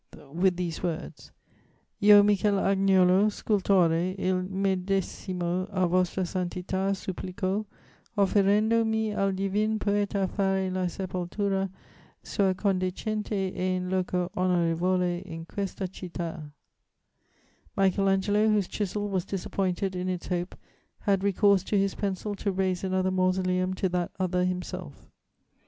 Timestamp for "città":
15.87-16.49